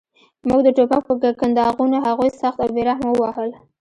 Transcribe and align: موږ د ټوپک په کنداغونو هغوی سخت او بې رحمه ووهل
موږ 0.47 0.59
د 0.63 0.69
ټوپک 0.77 1.01
په 1.07 1.15
کنداغونو 1.39 1.97
هغوی 2.05 2.29
سخت 2.41 2.57
او 2.63 2.69
بې 2.75 2.83
رحمه 2.89 3.11
ووهل 3.13 3.49